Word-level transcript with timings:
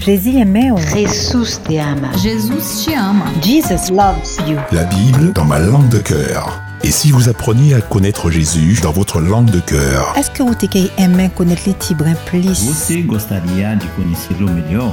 Jésus 0.00 0.38
aimait. 0.38 0.70
Jesús 0.94 1.60
te 1.62 1.78
ama. 1.78 2.08
Jesus 2.22 2.84
te 2.84 2.94
ama. 2.94 3.26
Jesus 3.42 3.90
loves 3.90 4.38
you. 4.48 4.56
La 4.72 4.84
Bible 4.84 5.32
dans 5.32 5.44
ma 5.44 5.58
langue 5.58 5.88
de 5.88 5.98
cœur. 5.98 6.67
Et 6.84 6.90
si 6.90 7.10
vous 7.10 7.28
appreniez 7.28 7.74
à 7.74 7.80
connaître 7.80 8.30
Jésus 8.30 8.78
dans 8.82 8.92
votre 8.92 9.20
langue 9.20 9.50
de 9.50 9.60
cœur? 9.60 10.14
Est-ce 10.16 10.30
que 10.30 10.42
você 10.42 10.68
quer 10.68 10.90
aimer 10.96 11.28
connaître 11.34 11.62
les 11.66 11.74
tibres 11.74 12.04
plus? 12.26 12.66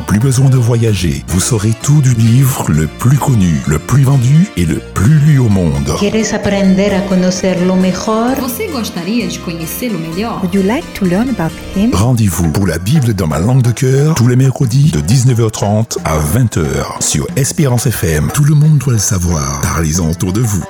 Plus 0.07 0.19
besoin 0.19 0.49
de 0.49 0.57
voyager, 0.57 1.23
vous 1.27 1.39
saurez 1.39 1.73
tout 1.83 2.01
du 2.01 2.13
livre 2.15 2.65
le 2.69 2.87
plus 2.87 3.17
connu, 3.17 3.61
le 3.67 3.77
plus 3.77 4.03
vendu 4.03 4.47
et 4.57 4.65
le 4.65 4.79
plus 4.93 5.19
lu 5.19 5.37
au 5.37 5.47
monde. 5.47 5.93
¿Quieres 5.99 6.33
aprender 6.33 6.91
a 6.93 7.01
conocerlo 7.01 7.75
mejor? 7.75 8.35
Você 8.41 8.67
gostaria 8.67 9.27
de 9.27 9.37
conhecê-lo 9.37 9.99
melhor? 9.99 10.39
Would 10.41 10.55
you 10.55 10.63
like 10.63 10.85
to 10.95 11.05
learn 11.05 11.29
about 11.29 11.53
him? 11.75 11.91
Rendez-vous 11.93 12.51
pour 12.51 12.65
la 12.65 12.79
Bible 12.79 13.13
dans 13.13 13.27
ma 13.27 13.39
langue 13.39 13.61
de 13.61 13.71
cœur 13.71 14.15
tous 14.15 14.27
les 14.27 14.35
mercredis 14.35 14.91
de 14.91 14.99
19h30 14.99 15.97
à 16.03 16.17
20h 16.17 17.01
sur 17.01 17.27
Espérance 17.35 17.85
FM. 17.85 18.31
Tout 18.33 18.43
le 18.43 18.55
monde 18.55 18.79
doit 18.79 18.93
le 18.93 18.99
savoir. 18.99 19.61
Parlez-en 19.61 20.09
autour 20.09 20.33
de 20.33 20.41
vous. 20.41 20.63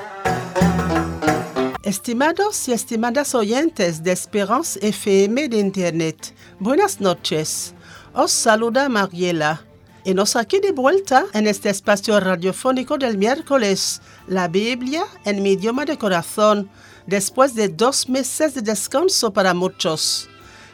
Estimados 1.85 2.67
y 2.67 2.71
estimadas 2.73 3.35
oyentes 3.35 4.01
de 4.01 4.11
Esperance 4.11 4.79
FM 4.81 5.49
de 5.49 5.59
Internet, 5.59 6.33
buenas 6.59 6.99
noches. 6.99 7.75
Os 8.11 8.31
saluda 8.31 8.89
Mariela. 8.89 9.63
Y 10.03 10.15
nos 10.15 10.35
aquí 10.35 10.59
de 10.59 10.71
vuelta 10.71 11.27
en 11.33 11.45
este 11.45 11.69
espacio 11.69 12.19
radiofónico 12.19 12.97
del 12.97 13.19
miércoles, 13.19 14.01
la 14.25 14.47
Biblia 14.47 15.03
en 15.25 15.43
mi 15.43 15.51
idioma 15.51 15.85
de 15.85 15.99
corazón, 15.99 16.71
después 17.05 17.53
de 17.53 17.69
dos 17.69 18.09
meses 18.09 18.55
de 18.55 18.63
descanso 18.63 19.31
para 19.31 19.53
muchos. 19.53 20.27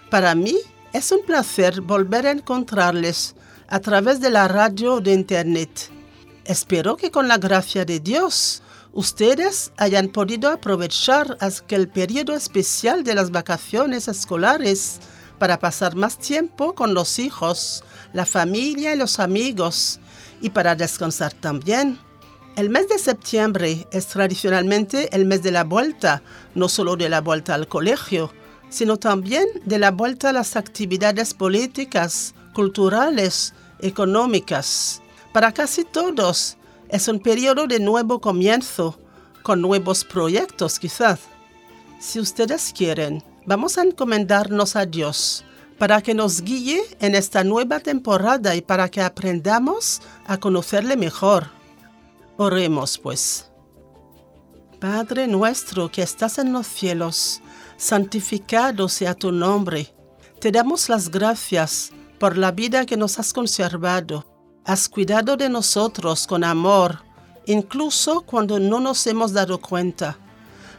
Para 0.09 0.33
mí 0.33 0.55
es 0.93 1.11
un 1.11 1.25
placer 1.25 1.81
volver 1.81 2.25
a 2.25 2.31
encontrarles 2.31 3.35
a 3.67 3.81
través 3.81 4.21
de 4.21 4.29
la 4.29 4.47
radio 4.47 5.01
de 5.01 5.11
Internet. 5.11 5.89
Espero 6.45 6.95
que 6.95 7.11
con 7.11 7.27
la 7.27 7.37
gracia 7.37 7.83
de 7.83 7.99
Dios, 7.99 8.63
ustedes 8.93 9.71
hayan 9.77 10.09
podido 10.09 10.49
aprovechar 10.49 11.37
aquel 11.39 11.87
periodo 11.87 12.33
especial 12.35 13.03
de 13.03 13.15
las 13.15 13.31
vacaciones 13.31 14.07
escolares 14.07 14.99
para 15.39 15.59
pasar 15.59 15.95
más 15.95 16.17
tiempo 16.17 16.75
con 16.75 16.93
los 16.93 17.17
hijos, 17.19 17.83
la 18.13 18.25
familia 18.25 18.93
y 18.93 18.97
los 18.97 19.19
amigos 19.19 19.99
y 20.41 20.49
para 20.51 20.75
descansar 20.75 21.33
también. 21.33 21.99
El 22.55 22.69
mes 22.69 22.89
de 22.89 22.99
septiembre 22.99 23.87
es 23.91 24.07
tradicionalmente 24.07 25.15
el 25.15 25.25
mes 25.25 25.41
de 25.41 25.51
la 25.51 25.63
vuelta, 25.63 26.21
no 26.53 26.67
solo 26.67 26.97
de 26.97 27.07
la 27.07 27.21
vuelta 27.21 27.55
al 27.55 27.67
colegio, 27.67 28.31
sino 28.69 28.97
también 28.97 29.45
de 29.65 29.79
la 29.79 29.91
vuelta 29.91 30.29
a 30.29 30.33
las 30.33 30.55
actividades 30.55 31.33
políticas, 31.33 32.35
culturales, 32.53 33.53
económicas. 33.79 35.01
Para 35.33 35.53
casi 35.53 35.85
todos, 35.85 36.57
es 36.91 37.07
un 37.07 37.19
periodo 37.19 37.67
de 37.67 37.79
nuevo 37.79 38.19
comienzo, 38.19 38.99
con 39.43 39.61
nuevos 39.61 40.03
proyectos 40.03 40.77
quizás. 40.77 41.21
Si 41.99 42.19
ustedes 42.19 42.73
quieren, 42.75 43.23
vamos 43.45 43.77
a 43.77 43.83
encomendarnos 43.83 44.75
a 44.75 44.85
Dios 44.85 45.45
para 45.79 46.01
que 46.01 46.13
nos 46.13 46.41
guíe 46.41 46.81
en 46.99 47.15
esta 47.15 47.43
nueva 47.43 47.79
temporada 47.79 48.55
y 48.55 48.61
para 48.61 48.89
que 48.89 49.01
aprendamos 49.01 50.01
a 50.27 50.37
conocerle 50.37 50.97
mejor. 50.97 51.47
Oremos 52.37 52.97
pues. 52.97 53.49
Padre 54.79 55.27
nuestro 55.27 55.89
que 55.89 56.01
estás 56.01 56.39
en 56.39 56.51
los 56.51 56.67
cielos, 56.67 57.41
santificado 57.77 58.89
sea 58.89 59.15
tu 59.15 59.31
nombre. 59.31 59.93
Te 60.39 60.51
damos 60.51 60.89
las 60.89 61.09
gracias 61.09 61.91
por 62.19 62.37
la 62.37 62.51
vida 62.51 62.85
que 62.85 62.97
nos 62.97 63.17
has 63.17 63.31
conservado 63.31 64.30
Has 64.63 64.87
cuidado 64.87 65.37
de 65.37 65.49
nosotros 65.49 66.27
con 66.27 66.43
amor, 66.43 66.99
incluso 67.47 68.21
cuando 68.21 68.59
no 68.59 68.79
nos 68.79 69.07
hemos 69.07 69.33
dado 69.33 69.59
cuenta. 69.59 70.19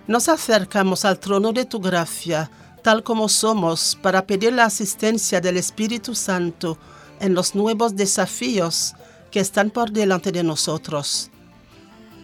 Nos 0.06 0.28
acercamos 0.28 1.04
al 1.04 1.18
trono 1.18 1.52
de 1.52 1.64
tu 1.64 1.80
gracia, 1.80 2.48
tal 2.84 3.02
como 3.02 3.28
somos, 3.28 3.98
para 4.00 4.24
pedir 4.24 4.52
la 4.52 4.66
asistencia 4.66 5.40
del 5.40 5.56
Espíritu 5.56 6.14
Santo 6.14 6.78
en 7.18 7.34
los 7.34 7.56
nuevos 7.56 7.96
desafíos 7.96 8.94
que 9.32 9.40
están 9.40 9.70
por 9.70 9.90
delante 9.90 10.30
de 10.30 10.44
nosotros. 10.44 11.30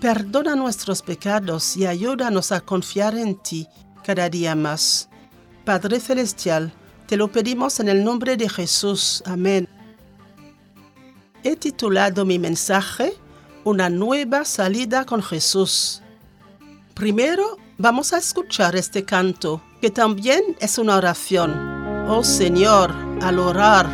Perdona 0.01 0.55
nuestros 0.55 1.03
pecados 1.03 1.77
y 1.77 1.87
ayúdanos 1.87 2.53
a 2.53 2.61
confiar 2.61 3.17
en 3.17 3.35
ti 3.35 3.67
cada 4.05 4.29
día 4.29 4.55
más. 4.55 5.09
Padre 5.65 5.99
Celestial, 5.99 6.73
te 7.09 7.17
lo 7.17 7.33
pedimos 7.33 7.81
en 7.81 7.89
el 7.89 8.05
nombre 8.05 8.37
de 8.37 8.49
Jesús. 8.49 9.25
Amén 9.27 9.69
he 11.45 11.57
titulado 11.57 12.25
mi 12.25 12.39
mensaje 12.39 13.15
Una 13.65 13.91
nueva 13.91 14.45
salida 14.45 15.05
con 15.05 15.23
Jesús. 15.23 16.01
Primero 16.95 17.59
vamos 17.77 18.13
a 18.13 18.19
escuchar 18.19 18.77
este 18.77 19.05
canto, 19.05 19.63
que 19.81 19.91
también 19.91 20.43
es 20.61 20.79
una 20.79 20.97
oración. 20.97 21.53
Oh 22.09 22.25
Señor, 22.25 22.95
al 23.21 23.39
orar, 23.39 23.87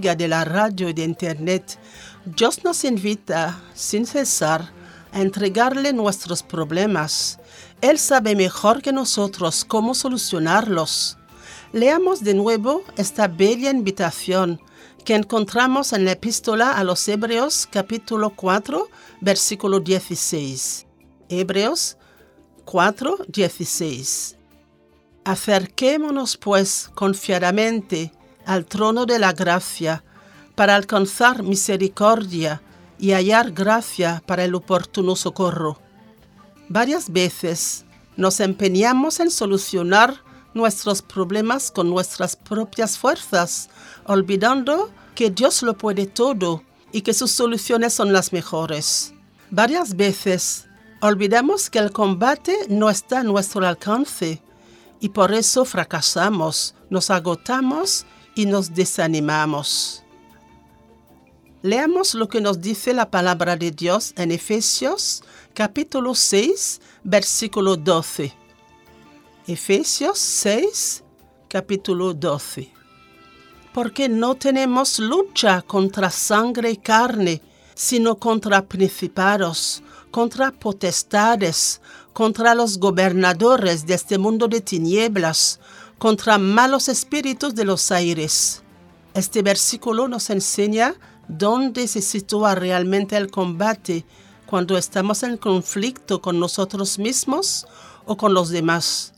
de 0.00 0.28
la 0.28 0.44
radio 0.44 0.88
y 0.88 0.92
de 0.92 1.02
internet, 1.02 1.76
Dios 2.24 2.62
nos 2.62 2.84
invita 2.84 3.60
sin 3.74 4.06
cesar 4.06 4.70
a 5.12 5.20
entregarle 5.20 5.92
nuestros 5.92 6.42
problemas. 6.44 7.40
Él 7.80 7.98
sabe 7.98 8.36
mejor 8.36 8.80
que 8.80 8.92
nosotros 8.92 9.64
cómo 9.64 9.94
solucionarlos. 9.94 11.18
Leamos 11.72 12.22
de 12.22 12.34
nuevo 12.34 12.82
esta 12.96 13.26
bella 13.26 13.70
invitación 13.70 14.60
que 15.04 15.16
encontramos 15.16 15.92
en 15.92 16.04
la 16.04 16.12
epístola 16.12 16.72
a 16.72 16.84
los 16.84 17.06
Hebreos 17.08 17.66
capítulo 17.70 18.30
4, 18.30 18.88
versículo 19.20 19.80
16. 19.80 20.86
Hebreos 21.28 21.96
4, 22.66 23.18
16. 23.26 24.36
Acerquémonos 25.24 26.36
pues 26.36 26.88
confiadamente 26.94 28.12
al 28.48 28.64
trono 28.64 29.04
de 29.04 29.18
la 29.18 29.34
gracia 29.34 30.02
para 30.54 30.74
alcanzar 30.74 31.42
misericordia 31.42 32.62
y 32.98 33.12
hallar 33.12 33.52
gracia 33.52 34.22
para 34.26 34.42
el 34.42 34.54
oportuno 34.54 35.16
socorro. 35.16 35.78
Varias 36.70 37.12
veces 37.12 37.84
nos 38.16 38.40
empeñamos 38.40 39.20
en 39.20 39.30
solucionar 39.30 40.22
nuestros 40.54 41.02
problemas 41.02 41.70
con 41.70 41.90
nuestras 41.90 42.36
propias 42.36 42.96
fuerzas, 42.98 43.68
olvidando 44.06 44.90
que 45.14 45.28
Dios 45.30 45.62
lo 45.62 45.76
puede 45.76 46.06
todo 46.06 46.62
y 46.90 47.02
que 47.02 47.12
sus 47.12 47.30
soluciones 47.30 47.92
son 47.92 48.14
las 48.14 48.32
mejores. 48.32 49.12
Varias 49.50 49.94
veces 49.94 50.66
olvidamos 51.02 51.68
que 51.68 51.80
el 51.80 51.92
combate 51.92 52.56
no 52.70 52.88
está 52.88 53.20
a 53.20 53.24
nuestro 53.24 53.66
alcance 53.66 54.40
y 55.00 55.10
por 55.10 55.34
eso 55.34 55.66
fracasamos, 55.66 56.74
nos 56.88 57.10
agotamos 57.10 58.06
y 58.38 58.46
nos 58.46 58.72
desanimamos. 58.72 60.04
Leamos 61.62 62.14
lo 62.14 62.28
que 62.28 62.40
nos 62.40 62.60
dice 62.60 62.94
la 62.94 63.10
palabra 63.10 63.56
de 63.56 63.72
Dios 63.72 64.12
en 64.16 64.30
Efesios 64.30 65.24
capítulo 65.54 66.14
6, 66.14 66.80
versículo 67.02 67.74
12. 67.76 68.32
Efesios 69.48 70.20
6, 70.20 71.02
capítulo 71.48 72.14
12. 72.14 72.70
Porque 73.74 74.08
no 74.08 74.36
tenemos 74.36 75.00
lucha 75.00 75.60
contra 75.62 76.08
sangre 76.08 76.70
y 76.70 76.76
carne, 76.76 77.42
sino 77.74 78.20
contra 78.20 78.64
principados, 78.66 79.82
contra 80.12 80.52
potestades, 80.52 81.80
contra 82.12 82.54
los 82.54 82.78
gobernadores 82.78 83.84
de 83.84 83.94
este 83.94 84.16
mundo 84.16 84.46
de 84.46 84.60
tinieblas, 84.60 85.58
contra 85.98 86.38
malos 86.38 86.88
espíritus 86.88 87.54
de 87.54 87.64
los 87.64 87.90
aires. 87.90 88.62
Este 89.14 89.42
versículo 89.42 90.08
nos 90.08 90.30
enseña 90.30 90.94
dónde 91.26 91.88
se 91.88 92.02
sitúa 92.02 92.54
realmente 92.54 93.16
el 93.16 93.30
combate 93.30 94.06
cuando 94.46 94.78
estamos 94.78 95.22
en 95.22 95.36
conflicto 95.36 96.22
con 96.22 96.38
nosotros 96.40 96.98
mismos 96.98 97.66
o 98.06 98.16
con 98.16 98.32
los 98.32 98.48
demás. 98.50 99.12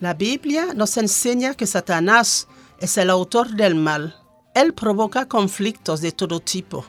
La 0.00 0.14
Biblia 0.14 0.72
nos 0.74 0.96
enseña 0.96 1.54
que 1.54 1.66
Satanás 1.66 2.46
es 2.80 2.96
el 2.96 3.10
autor 3.10 3.50
del 3.50 3.74
mal. 3.74 4.16
Él 4.54 4.72
provoca 4.72 5.26
conflictos 5.26 6.00
de 6.00 6.12
todo 6.12 6.40
tipo. 6.40 6.84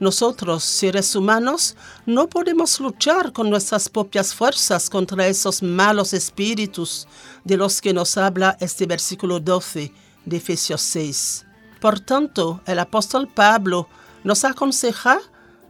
Nosotros, 0.00 0.62
seres 0.62 1.16
humanos, 1.16 1.74
no 2.06 2.28
podemos 2.28 2.78
luchar 2.78 3.32
con 3.32 3.50
nuestras 3.50 3.88
propias 3.88 4.32
fuerzas 4.32 4.88
contra 4.88 5.26
esos 5.26 5.60
malos 5.60 6.12
espíritus 6.12 7.08
de 7.42 7.56
los 7.56 7.80
que 7.80 7.92
nos 7.92 8.16
habla 8.16 8.56
este 8.60 8.86
versículo 8.86 9.40
12 9.40 9.92
de 10.24 10.36
Efesios 10.36 10.82
6. 10.82 11.46
Por 11.80 11.98
tanto, 11.98 12.60
el 12.66 12.78
apóstol 12.78 13.28
Pablo 13.28 13.88
nos 14.22 14.44
aconseja 14.44 15.20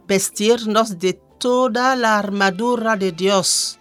vestirnos 0.07 0.99
de 0.99 1.13
toda 1.13 1.95
la 1.95 2.19
armadura 2.19 2.95
de 2.95 3.11
Dios. 3.11 3.79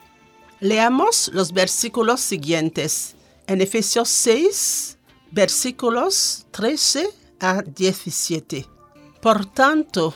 Leamos 0.60 1.30
los 1.34 1.52
versículos 1.52 2.20
siguientes. 2.20 3.16
En 3.46 3.60
Efesios 3.60 4.08
6, 4.08 4.98
versículos 5.30 6.46
13 6.52 7.08
a 7.40 7.62
17. 7.62 8.66
Por 9.20 9.46
tanto, 9.46 10.14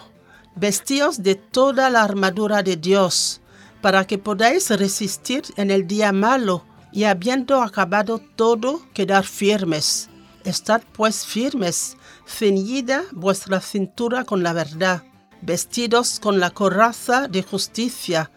vestíos 0.55 1.23
de 1.23 1.35
toda 1.35 1.91
la 1.91 2.03
armadura 2.03 2.63
de 2.63 2.77
Dios, 2.77 3.41
para 3.81 4.07
que 4.07 4.19
podáis 4.19 4.71
resistir 4.71 5.43
en 5.57 5.71
el 5.71 5.87
día 5.87 6.13
malo, 6.13 6.65
y 6.93 7.05
habiendo 7.05 7.63
acabado 7.63 8.21
todo, 8.37 8.83
quedar 8.93 9.25
firmes. 9.25 10.09
Estad 10.45 10.83
pues 10.93 11.25
firmes, 11.25 11.97
ceñida 12.27 13.05
vuestra 13.13 13.61
cintura 13.61 14.25
con 14.25 14.43
la 14.43 14.53
verdad, 14.53 15.03
vestidos 15.41 16.21
con 16.21 16.39
la 16.39 16.51
coraza 16.51 17.29
de 17.29 17.43
justicia, 17.43 18.31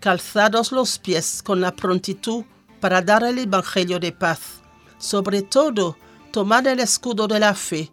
calzados 0.00 0.70
los 0.70 0.98
pies 0.98 1.42
con 1.42 1.60
la 1.60 1.74
prontitud 1.74 2.44
para 2.80 3.02
dar 3.02 3.24
el 3.24 3.38
Evangelio 3.38 3.98
de 3.98 4.12
paz. 4.12 4.62
Sobre 4.98 5.42
todo, 5.42 5.96
tomad 6.30 6.66
el 6.66 6.80
escudo 6.80 7.26
de 7.26 7.40
la 7.40 7.54
fe, 7.54 7.90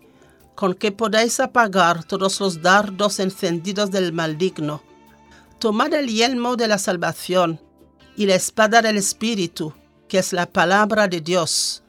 con 0.56 0.74
que 0.74 0.92
podáis 0.92 1.40
apagar 1.40 2.04
todos 2.04 2.40
los 2.40 2.62
dardos 2.62 3.20
encendidos 3.20 3.92
del 3.92 4.14
maligno. 4.14 4.82
Tomad 5.60 5.94
el 5.94 6.08
yelmo 6.08 6.56
de 6.56 6.68
la 6.68 6.78
salvación 6.78 7.60
y 8.16 8.26
la 8.26 8.36
espada 8.36 8.82
del 8.82 8.98
Espíritu, 8.98 9.74
que 10.08 10.20
es 10.20 10.34
la 10.34 10.46
palabra 10.46 11.08
de 11.08 11.22
Dios. 11.22 11.84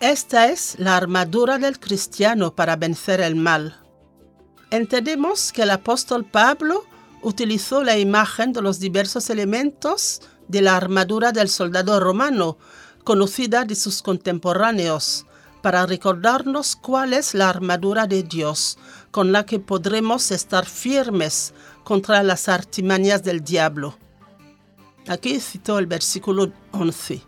Esta 0.00 0.46
es 0.48 0.76
la 0.78 0.96
armadura 0.96 1.58
del 1.58 1.80
cristiano 1.80 2.54
para 2.54 2.76
vencer 2.76 3.20
el 3.20 3.34
mal. 3.34 3.80
Entendemos 4.70 5.52
que 5.52 5.62
el 5.62 5.70
apóstol 5.70 6.24
Pablo 6.24 6.84
utilizó 7.22 7.82
la 7.82 7.98
imagen 7.98 8.52
de 8.52 8.62
los 8.62 8.78
diversos 8.78 9.30
elementos 9.30 10.20
de 10.46 10.62
la 10.62 10.76
armadura 10.76 11.32
del 11.32 11.48
soldado 11.48 11.98
romano, 12.00 12.58
conocida 13.02 13.64
de 13.64 13.74
sus 13.74 14.02
contemporáneos, 14.02 15.26
para 15.62 15.86
recordarnos 15.86 16.76
cuál 16.76 17.12
es 17.12 17.34
la 17.34 17.48
armadura 17.48 18.06
de 18.06 18.22
Dios 18.22 18.78
con 19.10 19.32
la 19.32 19.44
que 19.44 19.58
podremos 19.58 20.30
estar 20.30 20.66
firmes 20.66 21.54
contra 21.84 22.22
las 22.22 22.48
artimañas 22.48 23.22
del 23.22 23.42
diablo. 23.42 23.96
Aquí 25.08 25.40
citó 25.40 25.78
el 25.78 25.86
versículo 25.86 26.52
11 26.72 27.22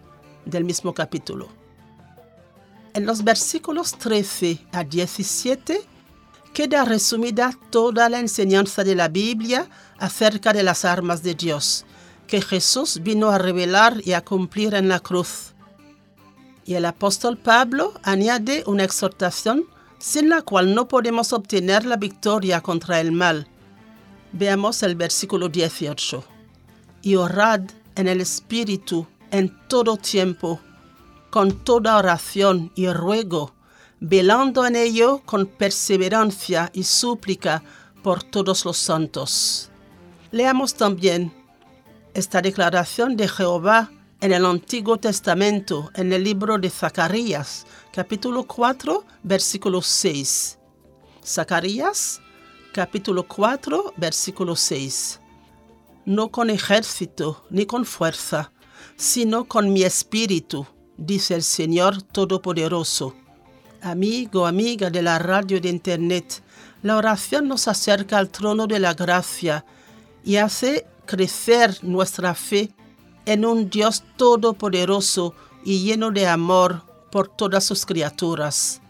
del 0.44 0.64
mismo 0.64 0.92
capítulo. 0.92 1.48
En 2.92 3.06
los 3.06 3.24
versículos 3.24 3.96
13 3.96 4.66
a 4.72 4.84
17 4.84 5.80
queda 6.52 6.84
resumida 6.84 7.52
toda 7.70 8.08
la 8.08 8.18
enseñanza 8.18 8.84
de 8.84 8.96
la 8.96 9.08
Biblia 9.08 9.68
acerca 9.98 10.52
de 10.52 10.62
las 10.62 10.84
armas 10.84 11.22
de 11.22 11.34
Dios, 11.34 11.86
que 12.26 12.42
Jesús 12.42 13.00
vino 13.02 13.30
a 13.30 13.38
revelar 13.38 14.00
y 14.04 14.12
a 14.12 14.24
cumplir 14.24 14.74
en 14.74 14.88
la 14.88 15.00
cruz. 15.00 15.54
Y 16.64 16.74
el 16.74 16.84
apóstol 16.84 17.36
Pablo 17.36 17.94
añade 18.02 18.62
una 18.66 18.84
exhortación 18.84 19.64
sin 19.98 20.28
la 20.28 20.42
cual 20.42 20.74
no 20.74 20.88
podemos 20.88 21.32
obtener 21.32 21.84
la 21.84 21.96
victoria 21.96 22.60
contra 22.60 23.00
el 23.00 23.12
mal. 23.12 23.46
Veamos 24.32 24.82
el 24.82 24.96
versículo 24.96 25.48
18. 25.48 26.24
Y 27.02 27.16
orad 27.16 27.60
en 27.94 28.08
el 28.08 28.20
Espíritu 28.20 29.06
en 29.30 29.56
todo 29.68 29.96
tiempo, 29.96 30.60
con 31.30 31.52
toda 31.64 31.96
oración 31.96 32.72
y 32.74 32.88
ruego, 32.88 33.52
velando 34.00 34.66
en 34.66 34.76
ello 34.76 35.22
con 35.24 35.46
perseverancia 35.46 36.70
y 36.72 36.84
súplica 36.84 37.62
por 38.02 38.22
todos 38.22 38.64
los 38.64 38.76
santos. 38.78 39.70
Leamos 40.32 40.74
también 40.74 41.32
esta 42.14 42.40
declaración 42.40 43.16
de 43.16 43.28
Jehová 43.28 43.90
en 44.20 44.32
el 44.32 44.44
Antiguo 44.44 44.99
Testamento, 44.99 45.90
en 45.94 46.12
el 46.12 46.25
libro 46.25 46.58
de 46.58 46.69
Zacarías, 46.69 47.67
capítulo 47.90 48.44
4, 48.44 49.05
versículo 49.22 49.81
6. 49.81 50.58
Zacarías, 51.25 52.20
capítulo 52.75 53.26
4, 53.26 53.94
versículo 53.96 54.56
6. 54.56 55.20
No 56.05 56.28
con 56.28 56.50
ejército 56.50 57.46
ni 57.49 57.64
con 57.64 57.87
fuerza, 57.87 58.52
sino 58.96 59.46
con 59.46 59.72
mi 59.72 59.84
espíritu, 59.84 60.66
dice 60.99 61.34
el 61.34 61.43
Señor 61.43 62.02
Todopoderoso. 62.02 63.14
Amigo, 63.81 64.46
amiga 64.46 64.90
de 64.90 65.00
la 65.00 65.19
radio 65.19 65.58
de 65.62 65.70
Internet, 65.70 66.43
la 66.82 66.99
oración 66.99 67.49
nos 67.49 67.69
acerca 67.69 68.19
al 68.19 68.28
trono 68.28 68.66
de 68.66 68.81
la 68.81 68.93
gracia 68.93 69.64
y 70.23 70.37
hace 70.37 70.87
crecer 71.06 71.78
nuestra 71.83 72.35
fe 72.35 72.75
en 73.30 73.44
un 73.44 73.70
Dios 73.70 74.02
todopoderoso 74.16 75.37
y 75.64 75.84
lleno 75.84 76.10
de 76.10 76.26
amor 76.26 76.82
por 77.12 77.28
todas 77.28 77.62
sus 77.62 77.87
criaturas. 77.87 78.82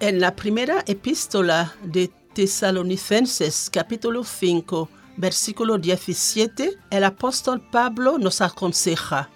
En 0.00 0.20
la 0.20 0.36
primera 0.36 0.84
epístola 0.86 1.74
de 1.82 2.08
Tesalonicenses 2.34 3.70
capítulo 3.72 4.22
5 4.22 4.90
versículo 5.16 5.78
17, 5.78 6.78
el 6.90 7.04
apóstol 7.04 7.62
Pablo 7.72 8.18
nos 8.18 8.42
aconseja. 8.42 9.30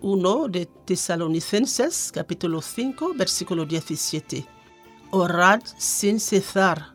1 0.00 0.48
de 0.48 0.64
Tesalonicenses 0.86 2.12
capítulo 2.14 2.62
5 2.62 3.12
versículo 3.14 3.66
17. 3.66 4.46
Orad 5.10 5.60
sin 5.76 6.20
cesar. 6.20 6.94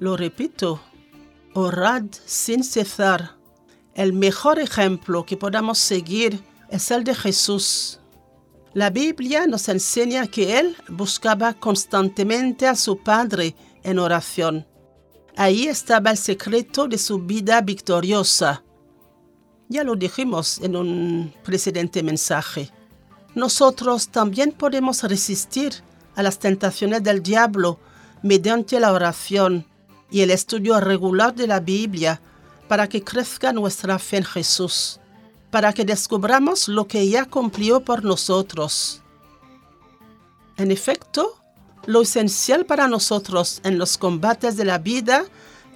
Lo 0.00 0.16
repito, 0.16 0.80
orad 1.54 2.02
sin 2.26 2.64
cesar. 2.64 3.37
El 3.98 4.12
mejor 4.12 4.60
ejemplo 4.60 5.26
que 5.26 5.36
podamos 5.36 5.76
seguir 5.76 6.40
es 6.70 6.92
el 6.92 7.02
de 7.02 7.16
Jesús. 7.16 7.98
La 8.72 8.90
Biblia 8.90 9.48
nos 9.48 9.68
enseña 9.68 10.28
que 10.28 10.60
Él 10.60 10.76
buscaba 10.88 11.54
constantemente 11.54 12.68
a 12.68 12.76
su 12.76 12.98
Padre 12.98 13.56
en 13.82 13.98
oración. 13.98 14.64
Ahí 15.36 15.66
estaba 15.66 16.12
el 16.12 16.16
secreto 16.16 16.86
de 16.86 16.96
su 16.96 17.18
vida 17.18 17.60
victoriosa. 17.60 18.62
Ya 19.68 19.82
lo 19.82 19.96
dijimos 19.96 20.60
en 20.62 20.76
un 20.76 21.34
precedente 21.42 22.04
mensaje. 22.04 22.70
Nosotros 23.34 24.10
también 24.10 24.52
podemos 24.52 25.02
resistir 25.02 25.72
a 26.14 26.22
las 26.22 26.38
tentaciones 26.38 27.02
del 27.02 27.20
diablo 27.20 27.80
mediante 28.22 28.78
la 28.78 28.92
oración 28.92 29.66
y 30.08 30.20
el 30.20 30.30
estudio 30.30 30.78
regular 30.78 31.34
de 31.34 31.48
la 31.48 31.58
Biblia 31.58 32.22
para 32.68 32.88
que 32.88 33.02
crezca 33.02 33.52
nuestra 33.52 33.98
fe 33.98 34.18
en 34.18 34.24
Jesús, 34.24 35.00
para 35.50 35.72
que 35.72 35.84
descubramos 35.84 36.68
lo 36.68 36.86
que 36.86 37.08
ya 37.08 37.24
cumplió 37.24 37.80
por 37.80 38.04
nosotros. 38.04 39.02
En 40.56 40.70
efecto, 40.70 41.38
lo 41.86 42.02
esencial 42.02 42.66
para 42.66 42.88
nosotros 42.88 43.60
en 43.64 43.78
los 43.78 43.96
combates 43.96 44.56
de 44.56 44.64
la 44.64 44.78
vida 44.78 45.24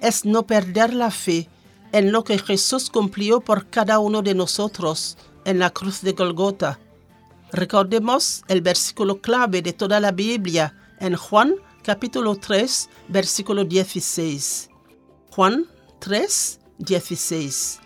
es 0.01 0.25
no 0.25 0.43
perder 0.43 0.93
la 0.93 1.09
fe 1.09 1.49
en 1.91 2.11
lo 2.11 2.23
que 2.23 2.37
Jesús 2.37 2.89
cumplió 2.89 3.39
por 3.39 3.67
cada 3.67 3.99
uno 3.99 4.21
de 4.21 4.35
nosotros 4.35 5.17
en 5.45 5.59
la 5.59 5.69
cruz 5.71 6.01
de 6.01 6.13
Golgota. 6.13 6.79
Recordemos 7.51 8.43
el 8.47 8.61
versículo 8.61 9.21
clave 9.21 9.61
de 9.61 9.73
toda 9.73 9.99
la 9.99 10.11
Biblia 10.11 10.75
en 10.99 11.15
Juan 11.15 11.55
capítulo 11.83 12.35
3, 12.35 12.89
versículo 13.09 13.63
16. 13.65 14.69
Juan 15.31 15.67
3, 15.99 16.59
16. 16.77 17.79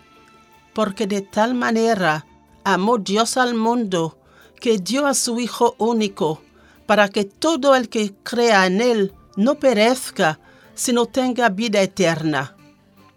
Porque 0.73 1.07
de 1.07 1.21
tal 1.21 1.53
manera 1.53 2.25
amó 2.63 2.97
Dios 2.97 3.37
al 3.37 3.55
mundo 3.55 4.17
que 4.59 4.77
dio 4.77 5.05
a 5.05 5.13
su 5.13 5.39
Hijo 5.39 5.75
único, 5.77 6.41
para 6.85 7.09
que 7.09 7.25
todo 7.25 7.75
el 7.75 7.89
que 7.89 8.13
crea 8.23 8.65
en 8.65 8.81
Él 8.81 9.13
no 9.35 9.55
perezca, 9.55 10.39
sino 10.73 11.05
tenga 11.05 11.49
vida 11.49 11.81
eterna. 11.81 12.55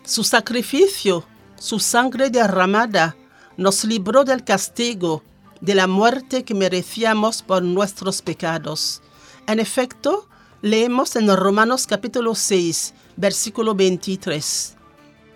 Su 0.05 0.25
sacrificio, 0.25 1.25
su 1.57 1.79
sangre 1.79 2.31
derramada, 2.31 3.17
nos 3.57 3.85
libró 3.85 4.25
del 4.25 4.45
castigo, 4.45 5.23
de 5.61 5.75
la 5.75 5.87
muerte 5.87 6.45
que 6.45 6.55
merecíamos 6.55 7.43
por 7.43 7.63
nuestros 7.63 8.23
pecados. 8.23 9.03
En 9.47 9.61
efecto, 9.61 10.27
leemos 10.63 11.17
en 11.17 11.35
Romanos 11.37 11.87
capítulo 11.87 12.35
6, 12.35 12.95
versículo 13.17 13.75
23. 13.75 14.77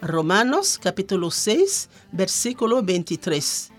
Romanos 0.04 0.78
capítulo 0.80 1.30
6, 1.30 1.88
versículo 2.12 2.82
23. 2.82 3.70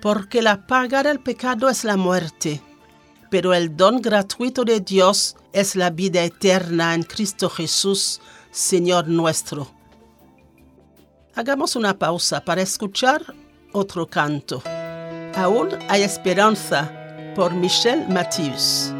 Porque 0.00 0.40
la 0.40 0.66
paga 0.66 1.02
del 1.02 1.20
pecado 1.20 1.68
es 1.68 1.84
la 1.84 1.98
muerte, 1.98 2.62
pero 3.30 3.52
el 3.52 3.76
don 3.76 4.00
gratuito 4.00 4.64
de 4.64 4.80
Dios 4.80 5.36
es 5.52 5.76
la 5.76 5.90
vida 5.90 6.24
eterna 6.24 6.94
en 6.94 7.02
Cristo 7.02 7.50
Jesús, 7.50 8.22
Señor 8.50 9.06
nuestro. 9.06 9.70
Hagamos 11.34 11.76
una 11.76 11.98
pausa 11.98 12.42
para 12.42 12.62
escuchar 12.62 13.34
otro 13.72 14.06
canto. 14.06 14.62
Aún 15.36 15.68
hay 15.88 16.02
esperanza 16.02 16.90
por 17.34 17.52
Michel 17.52 18.08
Mathius. 18.08 18.94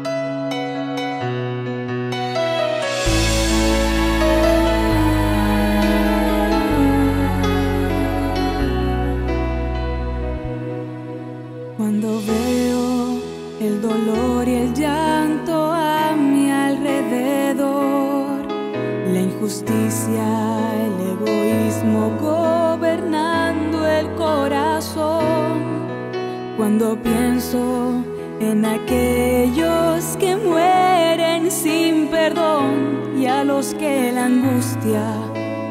Aquellos 28.85 30.15
que 30.17 30.35
mueren 30.35 31.49
sin 31.49 32.07
perdón 32.07 33.13
y 33.17 33.25
a 33.25 33.43
los 33.43 33.73
que 33.73 34.11
la 34.11 34.25
angustia 34.25 35.01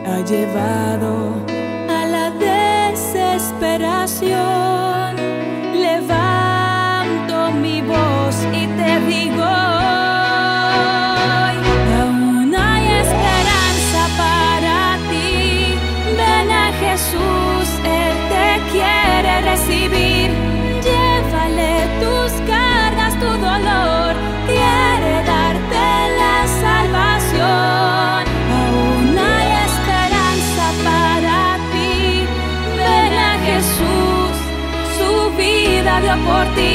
ha 0.06 0.18
llevado 0.24 1.36
a 1.88 2.06
la 2.06 2.30
desesperación, 2.30 5.14
levanto 5.80 7.52
mi 7.52 7.82
voz 7.82 8.36
y 8.52 8.66
te 8.78 8.98
digo, 9.06 9.73
por 36.24 36.44
ti, 36.54 36.70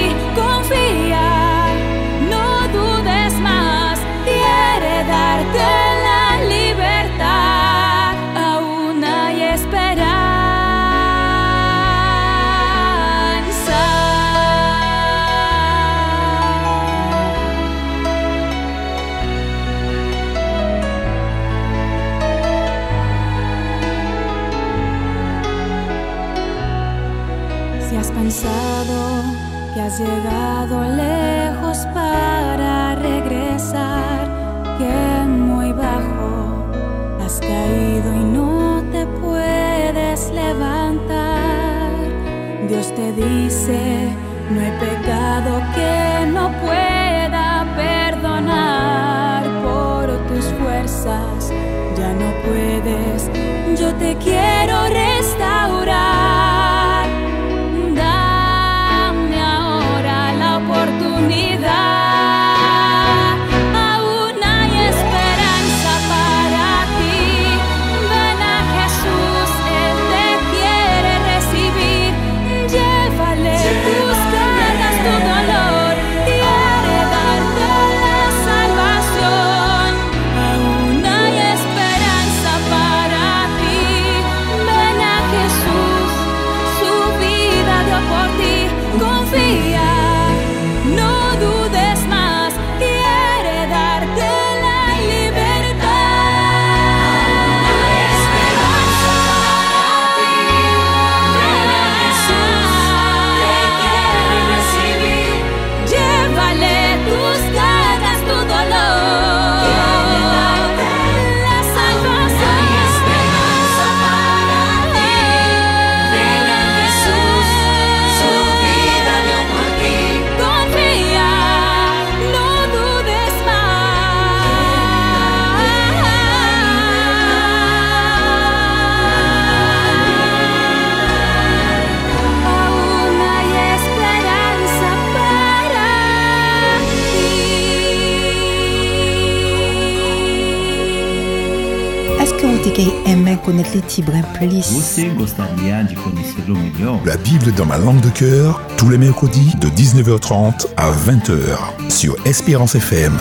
La 147.06 147.18
Bible 147.18 147.52
dans 147.58 147.66
ma 147.66 147.78
langue 147.78 148.00
de 148.00 148.10
cœur, 148.10 148.62
tous 148.78 148.90
les 148.90 148.98
mercredis 148.98 149.54
de 149.60 149.68
19h30 149.68 150.68
à 150.78 150.90
20h 150.92 151.92
sur 151.92 152.16
Espérance 152.26 152.76
FM. 152.76 153.20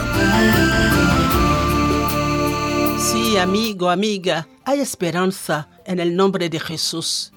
Sí, 3.01 3.37
amigo, 3.37 3.89
amiga, 3.89 4.47
hay 4.65 4.79
esperanza 4.79 5.69
en 5.85 5.99
el 5.99 6.15
nombre 6.15 6.49
de 6.49 6.61
Jesús. 6.61 7.33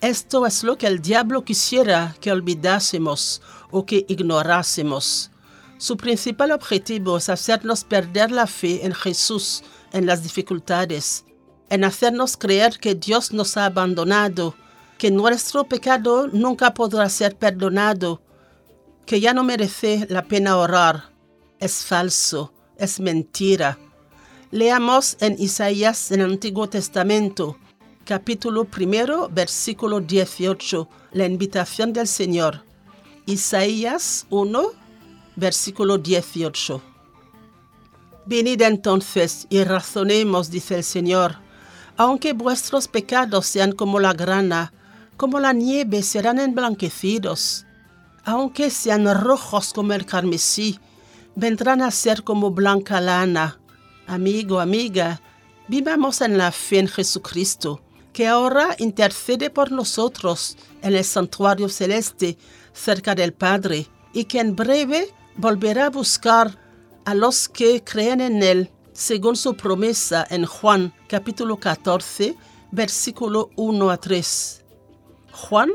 Esto 0.00 0.46
es 0.46 0.64
lo 0.64 0.76
que 0.76 0.88
el 0.88 1.00
diablo 1.00 1.44
quisiera 1.44 2.16
que 2.20 2.32
olvidásemos 2.32 3.40
o 3.70 3.86
que 3.86 4.04
ignorásemos. 4.08 5.30
Su 5.78 5.96
principal 5.96 6.50
objetivo 6.50 7.18
es 7.18 7.28
hacernos 7.28 7.84
perder 7.84 8.32
la 8.32 8.48
fe 8.48 8.84
en 8.84 8.94
Jesús 8.94 9.62
en 9.92 10.06
las 10.06 10.24
dificultades, 10.24 11.25
en 11.70 11.84
hacernos 11.84 12.36
creer 12.36 12.78
que 12.78 12.94
Dios 12.94 13.32
nos 13.32 13.56
ha 13.56 13.66
abandonado, 13.66 14.54
que 14.98 15.10
nuestro 15.10 15.64
pecado 15.64 16.28
nunca 16.28 16.74
podrá 16.74 17.08
ser 17.08 17.36
perdonado, 17.36 18.22
que 19.04 19.20
ya 19.20 19.34
no 19.34 19.44
merece 19.44 20.06
la 20.08 20.24
pena 20.24 20.56
orar. 20.56 21.10
Es 21.58 21.84
falso, 21.84 22.52
es 22.76 23.00
mentira. 23.00 23.78
Leamos 24.50 25.16
en 25.20 25.36
Isaías 25.38 26.12
en 26.12 26.20
el 26.20 26.32
Antiguo 26.32 26.68
Testamento, 26.68 27.56
capítulo 28.04 28.64
primero, 28.64 29.28
versículo 29.28 30.00
18, 30.00 30.88
la 31.12 31.26
invitación 31.26 31.92
del 31.92 32.06
Señor. 32.06 32.64
Isaías 33.26 34.26
1, 34.30 34.62
versículo 35.34 35.98
18. 35.98 36.82
Venid 38.26 38.62
entonces 38.62 39.46
y 39.50 39.62
razonemos, 39.64 40.50
dice 40.50 40.76
el 40.76 40.84
Señor. 40.84 41.45
Aunque 41.96 42.32
vuestros 42.34 42.88
pecados 42.88 43.46
sean 43.46 43.72
como 43.72 44.00
la 44.00 44.12
grana, 44.12 44.72
como 45.16 45.40
la 45.40 45.52
nieve 45.52 46.02
serán 46.02 46.38
emblanquecidos. 46.38 47.64
Aunque 48.24 48.70
sean 48.70 49.06
rojos 49.18 49.72
como 49.72 49.94
el 49.94 50.04
carmesí, 50.04 50.78
vendrán 51.34 51.80
a 51.80 51.90
ser 51.90 52.22
como 52.22 52.50
blanca 52.50 53.00
lana. 53.00 53.58
Amigo, 54.06 54.60
amiga, 54.60 55.20
vivamos 55.68 56.20
en 56.20 56.36
la 56.36 56.52
fe 56.52 56.80
en 56.80 56.88
Jesucristo, 56.88 57.82
que 58.12 58.26
ahora 58.26 58.74
intercede 58.78 59.48
por 59.48 59.72
nosotros 59.72 60.56
en 60.82 60.94
el 60.94 61.04
santuario 61.04 61.68
celeste 61.68 62.36
cerca 62.72 63.14
del 63.14 63.32
Padre, 63.32 63.86
y 64.12 64.24
que 64.24 64.40
en 64.40 64.54
breve 64.54 65.08
volverá 65.36 65.86
a 65.86 65.90
buscar 65.90 66.58
a 67.04 67.14
los 67.14 67.48
que 67.48 67.82
creen 67.84 68.20
en 68.20 68.42
Él, 68.42 68.70
según 68.96 69.36
su 69.36 69.54
promesa 69.56 70.26
en 70.30 70.46
Juan 70.46 70.94
capítulo 71.06 71.58
14, 71.58 72.34
versículo 72.70 73.50
1 73.56 73.90
a 73.90 73.98
3. 73.98 74.64
Juan 75.32 75.70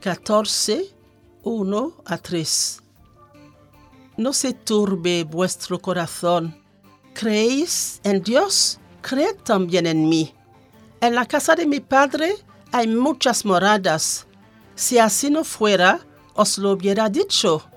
14, 0.00 0.86
1 1.42 1.92
a 2.06 2.16
3. 2.16 2.82
No 4.16 4.32
se 4.32 4.54
turbe 4.54 5.24
vuestro 5.24 5.78
corazón. 5.78 6.56
¿Creéis 7.12 8.00
en 8.04 8.22
Dios? 8.22 8.80
Creed 9.02 9.36
también 9.44 9.86
en 9.86 10.08
mí. 10.08 10.34
En 11.02 11.14
la 11.14 11.26
casa 11.26 11.54
de 11.54 11.66
mi 11.66 11.80
Padre 11.80 12.36
hay 12.72 12.88
muchas 12.88 13.44
moradas. 13.44 14.26
Si 14.74 14.98
así 14.98 15.30
no 15.30 15.44
fuera, 15.44 16.00
os 16.32 16.56
lo 16.56 16.70
hubiera 16.70 17.10
dicho. 17.10 17.68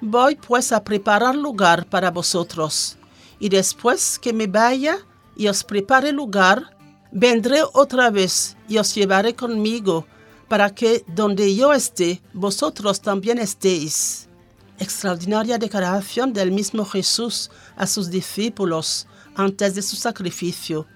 Voy 0.00 0.36
pues 0.36 0.72
a 0.72 0.82
preparar 0.82 1.34
lugar 1.34 1.86
para 1.86 2.10
vosotros, 2.10 2.96
y 3.44 3.50
después 3.50 4.18
que 4.18 4.32
me 4.32 4.46
vaya 4.46 4.96
y 5.36 5.48
os 5.48 5.64
prepare 5.64 6.12
lugar, 6.12 6.74
vendré 7.12 7.60
otra 7.74 8.08
vez 8.08 8.56
y 8.68 8.78
os 8.78 8.94
llevaré 8.94 9.34
conmigo, 9.34 10.06
para 10.48 10.74
que 10.74 11.04
donde 11.08 11.54
yo 11.54 11.74
esté, 11.74 12.22
vosotros 12.32 13.02
también 13.02 13.36
estéis. 13.36 14.30
Extraordinaria 14.78 15.58
declaración 15.58 16.32
del 16.32 16.52
mismo 16.52 16.86
Jesús 16.86 17.50
a 17.76 17.86
sus 17.86 18.08
discípulos 18.08 19.06
antes 19.36 19.74
de 19.74 19.82
su 19.82 19.96
sacrificio. 19.96 20.86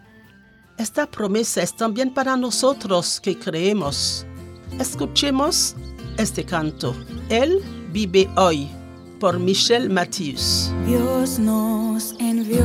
Esta 0.79 1.05
promesa 1.07 1.61
es 1.61 1.77
también 1.77 2.15
para 2.15 2.35
nosotros 2.35 3.21
que 3.21 3.39
creemos. 3.39 4.25
Escuchemos 4.79 5.77
este 6.17 6.47
canto. 6.47 6.97
Él 7.29 7.63
vive 7.93 8.27
hoy 8.39 8.71
por 9.19 9.39
Michel 9.39 9.91
Mathius. 9.91 10.73
Dios 10.87 11.39
nos 11.39 12.15
envió 12.19 12.63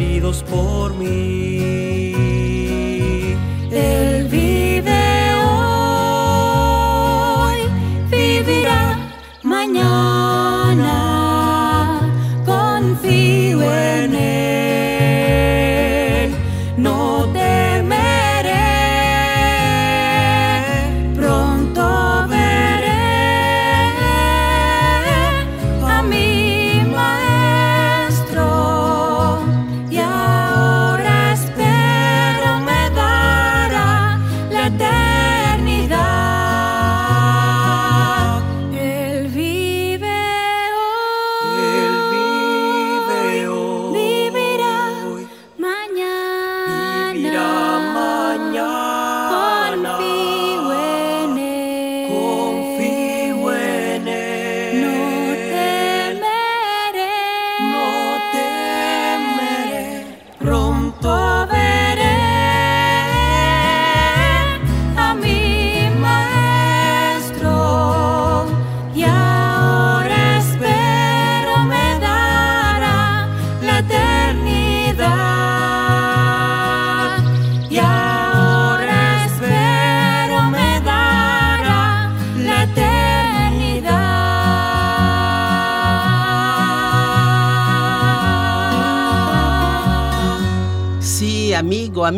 heridos 0.00 0.42
por 0.44 0.94
mí. 0.94 1.79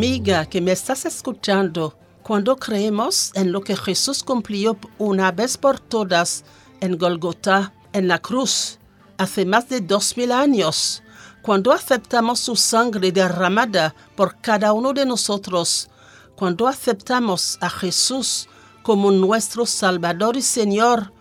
Amiga 0.03 0.45
que 0.45 0.59
me 0.59 0.73
estás 0.73 1.05
escuchando, 1.05 1.97
cuando 2.23 2.57
creemos 2.57 3.31
en 3.35 3.53
lo 3.53 3.61
que 3.61 3.77
Jesús 3.77 4.21
cumplió 4.21 4.77
una 4.97 5.31
vez 5.31 5.57
por 5.57 5.79
todas 5.79 6.43
en 6.81 6.97
Golgotha, 6.97 7.73
en 7.93 8.09
la 8.09 8.19
cruz, 8.19 8.79
hace 9.17 9.45
más 9.45 9.69
de 9.69 9.79
dos 9.79 10.17
mil 10.17 10.33
años, 10.33 11.01
cuando 11.41 11.71
aceptamos 11.71 12.41
su 12.41 12.57
sangre 12.57 13.13
derramada 13.13 13.95
por 14.17 14.41
cada 14.41 14.73
uno 14.73 14.91
de 14.91 15.05
nosotros, 15.05 15.89
cuando 16.35 16.67
aceptamos 16.67 17.57
a 17.61 17.69
Jesús 17.69 18.49
como 18.81 19.09
nuestro 19.09 19.65
Salvador 19.65 20.35
y 20.35 20.41
Señor, 20.41 21.13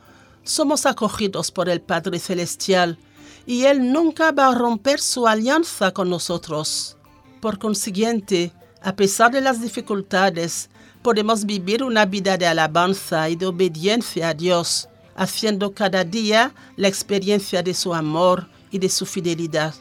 somos 0.42 0.87
acogidos 0.87 1.53
por 1.53 1.68
el 1.68 1.81
Padre 1.81 2.18
Celestial 2.18 2.99
y 3.47 3.62
Él 3.66 3.92
nunca 3.92 4.33
va 4.33 4.49
a 4.49 4.55
romper 4.57 4.99
su 4.99 5.29
alianza 5.29 5.92
con 5.92 6.11
nosotros. 6.11 6.97
Por 7.40 7.61
consiguiente, 7.61 8.53
a 8.85 8.97
pesar 8.97 9.31
de 9.31 9.40
las 9.40 9.61
dificultades, 9.61 10.68
podemos 11.03 11.45
vivir 11.45 11.83
una 11.83 12.07
vida 12.07 12.37
de 12.37 12.47
alabanza 12.47 13.29
y 13.29 13.37
de 13.37 13.47
obediencia 13.47 14.31
a 14.31 14.35
Dios, 14.35 14.88
haciendo 15.14 15.73
cada 15.73 16.05
día 16.05 16.55
la 16.77 16.88
experiencia 16.88 17.62
de 17.62 17.75
su 17.75 17.95
amor 17.95 18.49
y 18.71 18.79
de 18.79 18.88
su 18.88 19.07
fidelidad. 19.07 19.75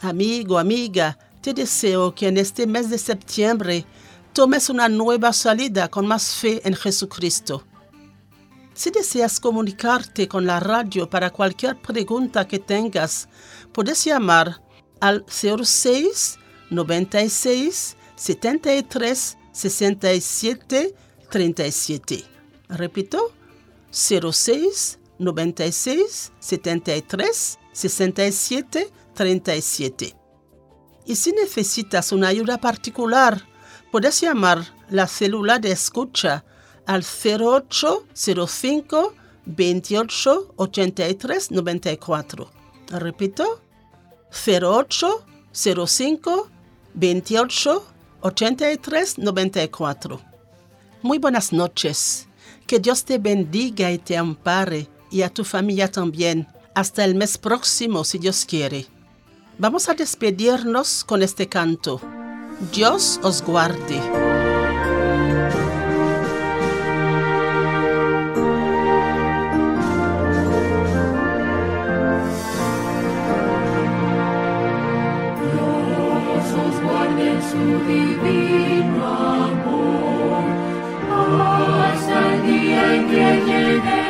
Amigo, 0.00 0.58
amiga, 0.58 1.18
te 1.40 1.54
deseo 1.54 2.14
que 2.14 2.28
en 2.28 2.36
este 2.36 2.66
mes 2.66 2.90
de 2.90 2.98
septiembre 2.98 3.84
tomes 4.32 4.70
una 4.70 4.88
nueva 4.88 5.32
salida 5.32 5.88
con 5.88 6.06
más 6.06 6.34
fe 6.34 6.60
en 6.64 6.74
Jesucristo. 6.74 7.64
Si 8.74 8.90
deseas 8.90 9.40
comunicarte 9.40 10.28
con 10.28 10.46
la 10.46 10.60
radio 10.60 11.10
para 11.10 11.30
cualquier 11.30 11.76
pregunta 11.80 12.46
que 12.46 12.58
tengas, 12.58 13.28
puedes 13.72 14.04
llamar 14.04 14.62
al 15.00 15.24
06 15.28 16.38
96 16.70 17.96
73 18.20 19.38
67 19.50 20.94
37. 21.30 22.24
Repito, 22.68 23.32
06 23.90 24.98
96 25.18 26.32
73 26.38 27.58
67 27.72 28.90
37. 29.14 30.14
Y 31.06 31.16
si 31.16 31.32
necesitas 31.32 32.12
una 32.12 32.28
ayuda 32.28 32.58
particular, 32.58 33.48
puedes 33.90 34.20
llamar 34.20 34.66
la 34.90 35.06
célula 35.06 35.58
de 35.58 35.72
escucha 35.72 36.44
al 36.84 37.02
0805 37.02 39.14
28 39.46 40.52
83 40.56 41.50
94. 41.52 42.50
Repito, 42.88 43.62
0805 44.30 46.50
28 46.92 47.86
83 48.22 49.18
94. 49.18 50.20
Muy 51.02 51.18
buenas 51.18 51.52
noches. 51.52 52.28
Que 52.66 52.78
Dios 52.78 53.04
te 53.04 53.18
bendiga 53.18 53.90
y 53.90 53.98
te 53.98 54.16
ampare 54.16 54.88
y 55.10 55.22
a 55.22 55.28
tu 55.28 55.44
familia 55.44 55.90
también. 55.90 56.46
Hasta 56.74 57.04
el 57.04 57.14
mes 57.14 57.38
próximo, 57.38 58.04
si 58.04 58.18
Dios 58.18 58.44
quiere. 58.46 58.86
Vamos 59.58 59.88
a 59.88 59.94
despedirnos 59.94 61.04
con 61.04 61.22
este 61.22 61.48
canto. 61.48 62.00
Dios 62.72 63.20
os 63.22 63.42
guarde. 63.42 64.39
divino 77.86 79.06
amor, 79.48 80.44
hasta 81.84 82.34
el 82.34 82.46
día 82.46 82.94
en 82.96 83.08
que 83.08 83.42
llegue. 83.46 84.09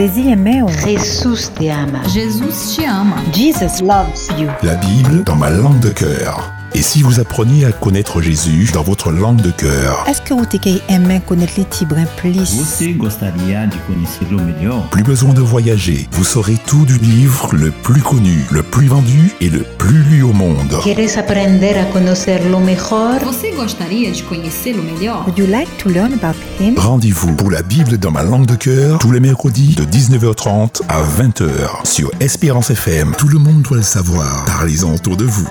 Jésus 0.00 0.30
aimait. 0.30 0.62
Jesús 0.86 1.50
te 1.54 1.68
ama. 1.68 2.00
Jesus 2.08 2.74
te 2.74 2.86
ama. 2.86 3.16
Jesus 3.34 3.82
loves 3.82 4.30
you. 4.38 4.48
La 4.62 4.76
Bible 4.76 5.24
dans 5.24 5.36
ma 5.36 5.50
langue 5.50 5.78
de 5.80 5.90
cœur. 5.90 6.50
Et 6.72 6.82
si 6.82 7.02
vous 7.02 7.18
appreniez 7.18 7.64
à 7.64 7.72
connaître 7.72 8.22
Jésus 8.22 8.70
dans 8.72 8.82
votre 8.82 9.10
langue 9.10 9.42
de 9.42 9.50
cœur? 9.50 10.04
Est-ce 10.08 10.22
que 10.22 10.32
você 10.32 10.58
quer 10.58 10.80
aimer 10.88 11.20
connaître 11.26 11.54
les 11.56 11.64
Tibrins 11.64 12.06
plus? 12.16 12.56
Plus 14.90 15.02
besoin 15.02 15.34
de 15.34 15.40
voyager, 15.40 16.08
vous 16.12 16.24
saurez 16.24 16.56
tout 16.66 16.84
du 16.86 16.96
livre 16.98 17.50
le 17.52 17.72
plus 17.72 18.00
connu, 18.00 18.38
le 18.52 18.62
plus 18.62 18.86
vendu 18.86 19.32
et 19.40 19.50
le 19.50 19.64
plus 19.78 20.02
lu 20.04 20.22
au 20.22 20.32
monde. 20.32 20.78
¿Quieres 20.82 21.18
aprender 21.18 21.74
a 21.76 21.84
conocerlo 21.92 22.60
mejor? 22.60 23.18
Você 23.24 23.50
gostaria 23.50 24.12
de 24.12 24.22
conhecê-lo 24.22 24.82
melhor? 24.82 25.24
Would 25.26 25.38
you 25.38 25.46
like 25.46 25.68
to 25.78 25.90
learn 25.90 26.12
about 26.12 26.39
Rendez-vous 26.76 27.34
pour 27.36 27.50
la 27.50 27.62
Bible 27.62 27.96
dans 27.96 28.10
ma 28.10 28.22
langue 28.22 28.44
de 28.44 28.54
cœur 28.54 28.98
tous 28.98 29.12
les 29.12 29.20
mercredis 29.20 29.74
de 29.76 29.84
19h30 29.84 30.82
à 30.90 31.02
20h 31.02 31.86
sur 31.86 32.10
Espérance 32.20 32.70
FM. 32.70 33.14
Tout 33.16 33.28
le 33.28 33.38
monde 33.38 33.62
doit 33.62 33.78
le 33.78 33.82
savoir. 33.82 34.44
Parlez-en 34.44 34.94
autour 34.94 35.16
de 35.16 35.24
vous. 35.24 35.48